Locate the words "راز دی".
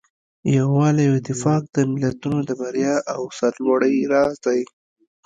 4.13-4.61